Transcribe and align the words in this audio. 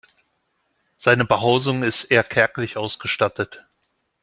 Seine 0.97 1.25
Behausung 1.25 1.83
ist 1.83 2.05
eher 2.05 2.23
kärglich 2.23 2.75
ausgestattet. 2.75 3.67